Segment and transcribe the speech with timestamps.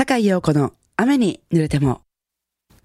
[0.00, 2.00] 坂井陽子の雨に濡れても。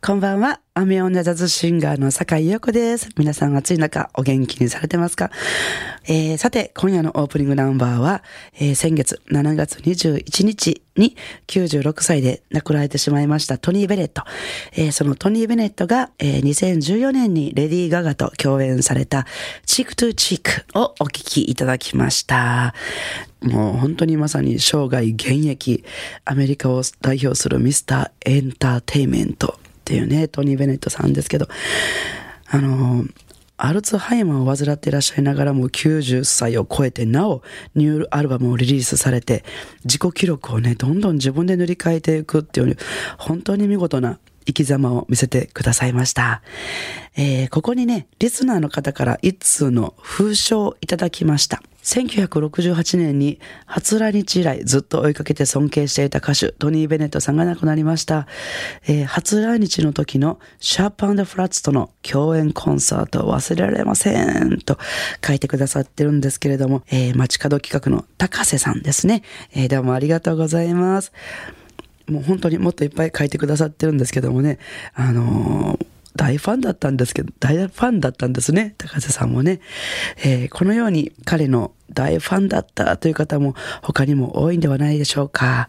[0.05, 0.59] こんばんは。
[0.75, 3.09] 雨女ジャズシンガーの坂井陽子です。
[3.17, 5.31] 皆さん暑い中お元気にされてますか、
[6.07, 8.21] えー、さて、今夜のオープニングナンバーは、
[8.53, 14.21] えー、先月7月21日に96歳で亡くなられてしまいましたトニー・ベネット。
[14.73, 19.25] えー、そのトニー・ベネットが、えー、2014年にレディー・ガガと共演された
[19.65, 22.75] チークトゥチークをお聴きいただきました。
[23.41, 25.83] もう本当にまさに生涯現役、
[26.25, 31.47] アメリカを代表するミスターエンターテイメントっていうね、トニー・ベネットさんですけど、
[32.47, 33.05] あの、
[33.57, 37.43] アルツハイマーを患っていらっしゃいながらも90歳を超えてなお
[37.75, 39.45] ニューアルバムをリリースされて
[39.85, 42.77] 自己記録をね、どんどん自分で塗り替えていくっていう
[43.19, 46.41] 本当に見事な生き様を見せてくださいました。
[47.17, 51.61] えー、ここにね、リスナーの方から一通の封書をいただきました。
[51.85, 58.27] 1968年に初来日以来ずっと追いかけて尊敬していた歌手トニー・ベネットさんが亡くなりました。
[58.87, 64.79] えー、初来日の時のシャープフラッツとの共演コンサートを忘れられませんと
[65.25, 69.21] 書いてくださってるんですけれども、えー、街角企画の高瀬さんですね。
[69.53, 71.13] えー、どうもありがとうございます。
[72.07, 74.59] もう本当にもっといっぱい書いてくださってるんですけどもね、
[74.93, 79.59] あのー大ファンだったんですけど、大ファンだったんですね、高瀬さんもね。
[80.23, 85.67] えー、このように彼の大ファンだったという方も他にも多いんではないでしょうか。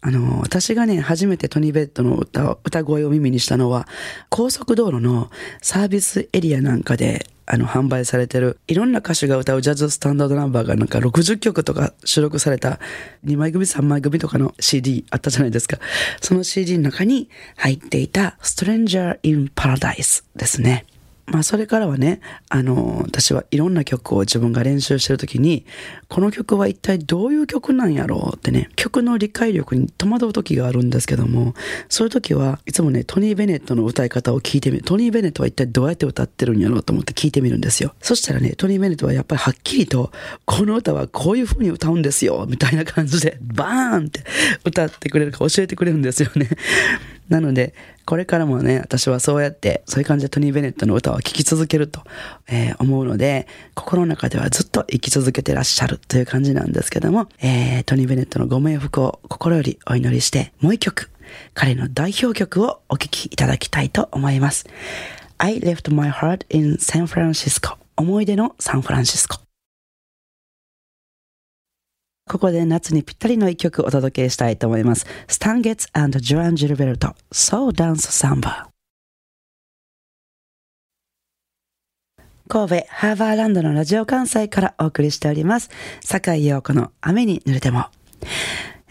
[0.00, 3.88] あの、私がね、初めてトニーベッドの歌歌声を耳にしたのは、
[4.28, 5.30] 高速道路の
[5.62, 12.78] サービスエリアなんかで、あの、販売されてる、いろんな歌手が歌うジャズスタンダードナンバーがなんか60曲とか収録された
[13.24, 15.78] 2枚組3枚組とかの CD あったじゃないですか。
[16.20, 20.84] その CD の中に入っていた Stranger in Paradise ですね。
[21.30, 25.66] まあそれからはね、あの、私はいろんな曲を自分が練習してる時に、
[26.08, 31.54] この曲は一体どういう曲なんやろうってね、曲の理解力に戸惑う時があるんですけども、
[31.88, 34.82] そういう時はいつもね、トニー・ベネットの歌い方を聞いてみる。
[34.82, 37.94] トニー・ベネットは一体どうやって歌ってるんやろうと思って聞いてみるんですよ。
[38.00, 40.10] そしたらね、トニー・ベネットはやっぱりはっきりと、
[40.46, 44.24] この歌はこういう風に歌うんですよ、みたいな感じで、バーンって
[44.64, 46.48] 歌ってくれるか教えてくれるんですよね。
[47.28, 47.74] なので、
[48.04, 52.02] これからもね、私はそうやって、そういう感じでトニー・ベネットの歌を聴き続けると、
[52.48, 61.10] えー、思うので、心の中ではずっと生き続けてらっしゃるという感じなんですけども、えー、トニー・ベネットのご冥福を心よりお祈りして、もう一曲、
[61.54, 64.66] 彼の代表曲をお聴きいただきたいと思います。
[65.38, 69.47] I left my heart in San Francisco 思い出のサンフランシスコ。
[72.28, 75.06] ここで夏にぴったりの一曲お届けしたいと思います。
[75.26, 75.88] スタンゲッツ
[76.20, 78.68] ジョアン・ジルベルト、ソーダンス・サンバ。
[82.48, 85.70] 神戸ハーバーランドのラジオ関西からお送りしております。
[86.02, 87.86] 坂井陽子の雨に濡れても。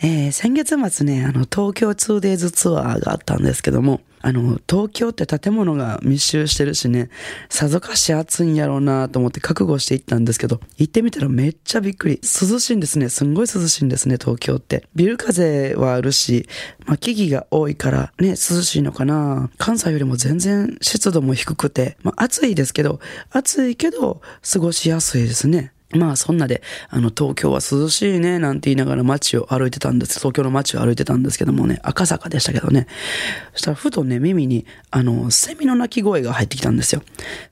[0.02, 7.10] えー、先月末ね、あの、東京 2days ツアーがあったんですけども、あの、東京って建物が密集してるしね、
[7.48, 12.20] さぞかし暑いんやろうなと思って覚悟して行ったんですけど、行ってみたらめっちゃびっくり。
[12.22, 13.08] 涼しいんですね。
[13.08, 14.84] すんごい涼しいんですね、東京って。
[14.96, 16.50] ビル風はあるし、
[16.86, 23.00] まあ、木々が多いからね、涼しいのかな関西よりも全然湿度も低くて、まあ、暑いですけど、
[23.32, 24.22] 暑いけど、
[24.52, 25.72] 過ごしやすいですね。
[25.92, 30.20] まあそんなで、あの東京は涼しいねなんて言いながら街を歩いてたんです。
[30.20, 32.88] 東京の街を歩いてたんですけどもね、赤坂でしたけどね。
[33.54, 37.04] そしたらふとね、耳に、あの、セミの鳴き声が入ってきたんですよ。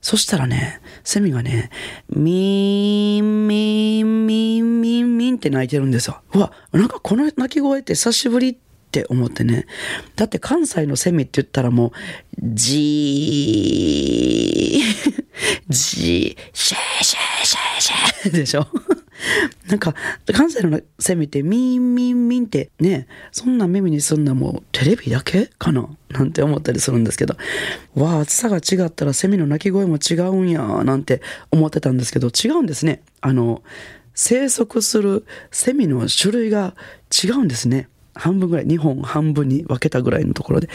[0.02, 1.70] そしたらね、セミがね、
[2.10, 6.20] ミーン、ミーン、ミーン、ミーン、ミーンって鳴いてるんですよ。
[6.34, 8.56] うわ、なんかこの鳴き声って久しぶりっ
[8.90, 9.66] て思ってね。
[10.14, 11.92] だって関西のセミって言ったらもう、
[12.42, 15.25] じー、
[15.68, 18.66] じー、シェーシェーシェーシェーでしょ？
[19.68, 19.94] なんか、
[20.32, 25.88] 関西のセミってミンミンミンってね、そんな耳にすんなもうテレビだけかな？
[26.10, 27.36] なんて思ったりするんですけど、
[27.94, 33.02] わあ、暑さが違ったらセミの鳴き声も違うんや、なんて思ってたんですけど、違うんですね。
[33.20, 33.62] あの、
[34.14, 36.74] 生息するセミの種類が
[37.24, 37.88] 違うんですね。
[38.16, 40.68] 半分ぐらい、2本半分に分けたぐらいのところで。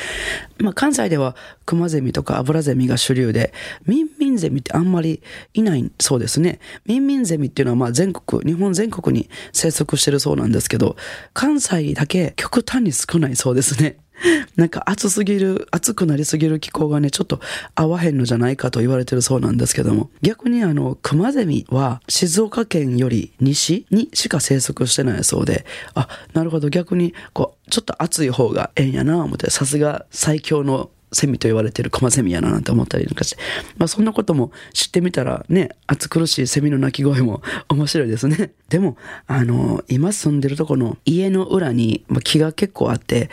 [0.60, 1.36] まあ、関西では
[1.66, 3.54] クマゼミとかアブラゼミが主流で、
[3.86, 5.22] ミンミンゼミってあんまり
[5.54, 6.60] いないそうですね。
[6.86, 10.96] ミンミンゼミっていうのはまあ全国、日本全国に生息してるそうなんですけど、
[11.34, 13.98] 関西だけ極端に少ないそうですね。
[14.56, 17.40] なんか暑すぎる、暑くなりすぎる気候がね、ちょっと
[17.76, 33.42] 合わへんのじゃないかと言われてるそうなんですけども、逆にあの、クマゼミは静岡県より西にしか生息してないそうで、あ、なるほど、逆に、こう、ちょっと暑い方がええんやな、思って、さすが最強のセミと言われてるコマセミやななんて思ったりなんかして、
[33.78, 38.52] まあそんなことも知ってみたらね、暑苦しいセミの鳴き声も 面白いですね。
[38.70, 38.98] でも、
[39.28, 43.30] あの、今住んでるとこの家の裏に、まあ、木が結構あって、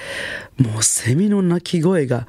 [0.56, 2.26] もうセミの鳴き声が、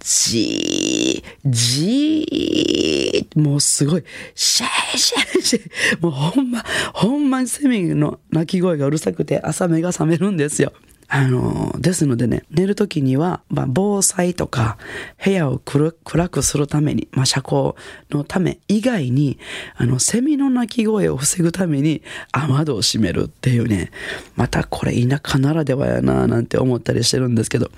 [0.00, 4.04] じー、じー、もうすごい、
[4.34, 10.72] シェーシェーシェー、もうほんま、ほんまにセミの鳴き声がうるさくて朝目が覚めるんですよ。
[11.12, 14.78] あの、ですのでね、寝るときには、まあ、防災とか、
[15.22, 17.72] 部屋を暗くするために、まあ、遮光
[18.10, 19.36] のため以外に、
[19.74, 23.90] あの、セミの鳴き声を防ぐために、雨戸を閉めるっていうね、
[24.36, 27.72] またこれ田舎ならではやな、なんて思ったりしてるんですけど、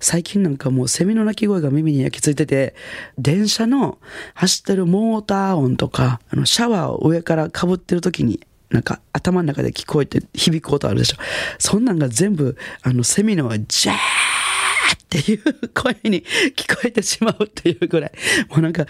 [0.00, 2.74] 最近なんかもうセミの鳴き声が耳に焼き付いてて、
[3.18, 3.98] 電車の
[4.32, 8.40] 走ってるモーター音とか、あの、シャワーを上から被ってるときに、
[8.70, 11.16] なんか頭の中で聞こえて響くことあるでしょ。
[11.58, 16.22] そんなんが全部、あの、セミのジャーっていう声に
[16.54, 18.12] 聞こえてしまうっていうぐらい、
[18.50, 18.86] もうなんか、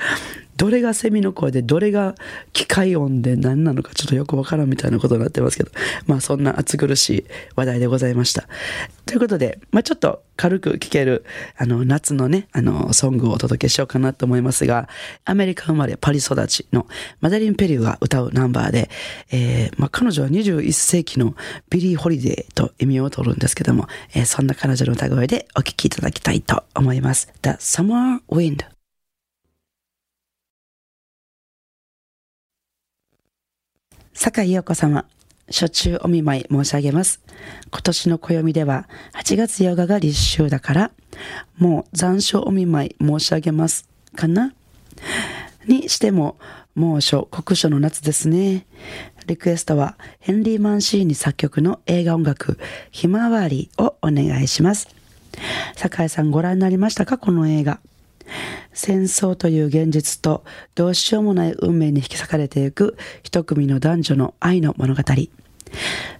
[0.58, 2.16] どれがセミの声で、どれが
[2.52, 5.70] 機械音で何なのかちょっとよくわからんみたいなことになってますけど、
[6.06, 7.24] まあそんな暑苦しい
[7.54, 8.48] 話題でございました。
[9.06, 11.24] ということで、まあちょっと軽く聴ける、
[11.56, 14.88] あの、夏のね、あの、ソングをお届けしようかなと思いますが、
[15.24, 16.88] アメリカ生まれパリ育ちの
[17.20, 18.90] マデリン・ペルーが歌うナンバーで、
[19.30, 21.36] えー、まあ彼女は21世紀の
[21.70, 27.32] ビリー・ホリデーと異名を取るんですけども、えー、そんな彼女の歌声でお聴きいただきたいと思います。
[27.42, 28.77] The Summer Wind
[34.20, 35.04] 坂井陽子様、
[35.46, 37.20] 暑中お見舞い申し上げます。
[37.70, 40.90] 今年の暦では8月8日が立秋だから、
[41.56, 44.52] もう残暑お見舞い申し上げますかな？
[45.68, 46.36] にしても、
[46.74, 48.66] 猛暑、酷暑の夏ですね。
[49.28, 52.58] リクエストはヘンリー・マンシーニ作曲の映画音楽、
[52.90, 54.88] ひまわりをお願いします。
[55.76, 57.18] 坂井さんご覧になりましたか？
[57.18, 57.78] この映画。
[58.72, 60.44] 戦争という現実と
[60.74, 65.02] どうしようもない運命に引き裂かれていく一組の男女の愛の物語。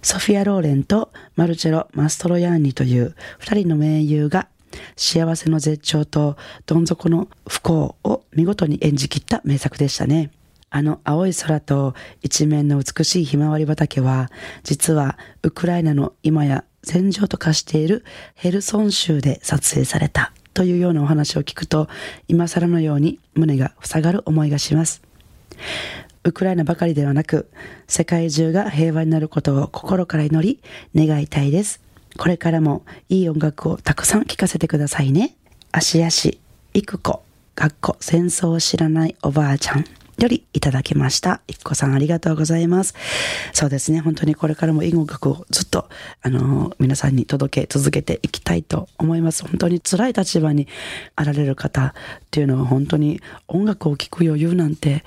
[0.01, 4.47] ソフィア・ローレンとマルチェロ・マストロヤーニという二人の名優が
[4.95, 10.31] 幸せの絶頂とどん底の不幸を見事に演じきった名作でしたね。
[10.71, 14.29] あの青い空と一面の美しいひまわり畑は
[14.63, 18.05] 実はウクライナの今や戦場と化している
[18.35, 21.87] ヘルソン州で撮影されたというようなお話を聞くと、
[22.27, 25.01] 今更のように胸が塞がる思いがします。
[26.23, 27.49] ウクライナばかりではなく、
[27.87, 30.59] 世界中が平和になることを心から祈
[30.95, 31.81] り、願いたいです。
[32.17, 35.35] これからもいい音楽をたくさん聴かせてくださいね。
[35.71, 36.39] 芦屋市、
[36.73, 37.23] 育子、
[37.55, 39.85] 学校、戦争を知らないおばあちゃん。
[40.19, 41.41] よりいただきました。
[41.47, 42.93] いっこさんありがとうございます。
[43.53, 45.89] そうですね、本当にこれからも音楽をずっと、
[46.21, 49.43] あの、皆さんに届け続けていきたいと思います。
[49.43, 50.67] 本当に辛い立場に
[51.15, 51.93] あられる方っ
[52.31, 55.03] ていうのは本当に音楽を聴く余裕なんて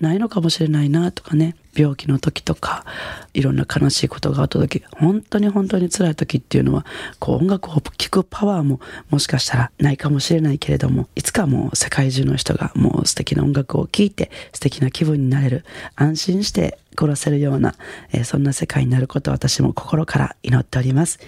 [0.00, 2.84] ないのかもしれないなとかね病気の時とか
[3.32, 6.86] いろんな悲しいことがあった時本当に本当に辛い時っていうのは
[7.18, 8.80] こう音楽を聴くパワーも
[9.10, 15.64] もしかしたらないかもしれないけれどもいつかもう世界中の人がもう素敵な音楽を聴いて素敵な気分になれる
[15.96, 17.74] 安心して殺せるような、
[18.12, 21.18] えー、そんな世界になることを私も心から祈っております。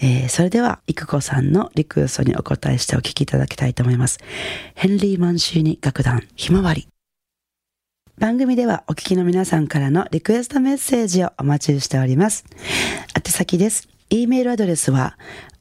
[0.00, 4.18] えー、それでは、育子さんのリクエストにお答えしてお聴きいただきたいと思います。
[4.74, 6.86] ヘンリー・マンシーニ楽団、ひまわり。
[8.18, 12.46] 番組ではお聞きの皆さんからのリクエストメッセージをお待ちしております。
[13.14, 13.90] 宛先です。
[14.08, 15.18] e メールアドレスは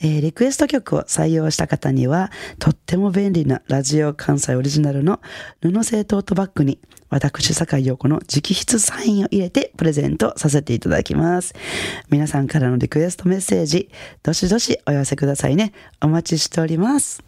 [0.00, 5.20] えー、リクエスト曲を採用した方には、とっても便利なラジオ関西オリジナルの
[5.60, 11.54] 布製トートバッグに、私、坂井陽子の直筆サインを入れてプレゼントさせていただきます。
[12.10, 13.90] 皆さんからのリクエストメッセージ、
[14.22, 15.72] どしどしお寄せくださいね。
[16.02, 17.22] お待ちしております。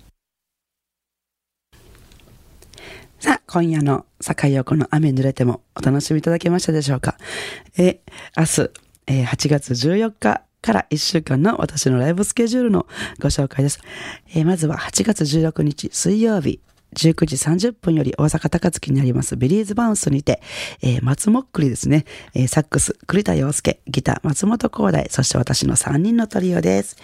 [3.20, 7.16] さあ、今夜の坂井陽子の雨濡れてもお楽しみいただけましたでしょうか？
[7.78, 8.00] え、
[8.36, 8.70] 明日、
[9.10, 12.86] えー、8月14日から1週間の私のライブスケジュールの
[13.18, 13.80] ご紹介です。
[14.28, 16.60] えー、まずは8月16日水曜日、
[16.94, 20.40] 19時30分より大阪高槻にありますビリーズバウンスにて、
[20.80, 26.96] えー、松もっくりですね、えー、サックス、栗田洋介、ギター、松本光大、そして私の3人のトリオです。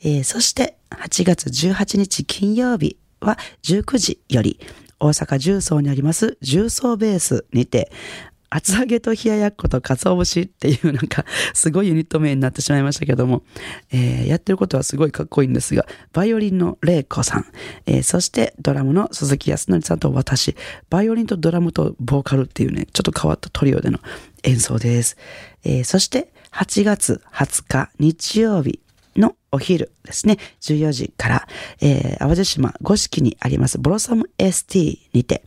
[0.00, 4.58] えー、そして8月18日金曜日は19時より
[4.98, 7.90] 大阪重曹にあります重曹ベースにて
[8.50, 13.42] 厚揚げと冷ややっこと鰹節っていうなんかすごいユニット名になってしまいましたけども、
[13.92, 17.46] えー、やってることはすごいかっこいいんですが、バイオリンの玲子さん、
[17.86, 20.56] えー、そしてドラムの鈴木康則さんと私、
[20.90, 24.00] バイオリンとドラムとボーカルっていうね、ちょっと変わったトリオでの
[24.42, 25.16] 演奏です。
[25.64, 28.80] えー、そして8月20日日曜日。
[29.20, 31.48] のお昼ですね、14時から、
[31.80, 35.42] えー、淡路島五色にありますブロサム ST にて、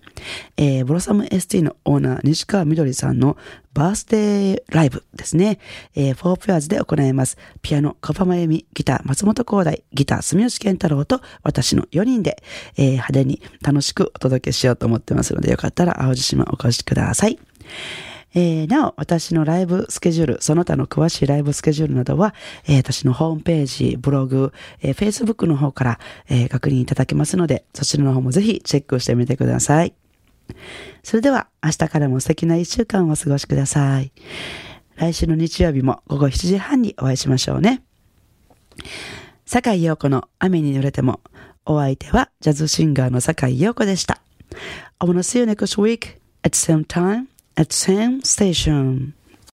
[0.58, 3.38] えー、ブロサム ST のオーナー西川みどりさんの
[3.74, 5.60] バースデーライブですね、
[5.96, 7.38] えー、フォーペアーズで行います。
[7.62, 12.44] ピアノ、小浜由美、ギター、松本光大、ギター、住吉健太郎と私の4人で、
[12.78, 17.40] えー、派手に楽しくお届けしようと思ってますので、よかったら淡路島お越しください。
[18.36, 22.34] えー、なお、私のライブスケジュール、その他の詳しいライブスケジュールなどは、
[22.66, 26.00] えー、私のホームページ、ブログ、えー、Facebook の方から、
[26.30, 29.94] えー、確認いただけますので、そちらの方もぜひチェックしてみてください。
[31.04, 34.12] それでは、明日からも素敵な一週間をお過ごしください。
[34.96, 37.84] 来週の日曜日も午後7時半にお会いしましょうね。
[39.46, 41.20] 坂井陽子の雨に濡れても、
[41.66, 44.22] お相手はジャズシンガーの坂井陽子でした。
[45.00, 49.14] I wanna see you next week at the same time at same station.